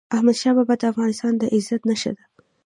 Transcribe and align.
احمدشاه 0.15 0.53
بابا 0.57 0.73
د 0.79 0.83
افغانستان 0.91 1.33
د 1.37 1.43
عزت 1.53 1.81
نښه 1.89 2.11
ده. 2.17 2.23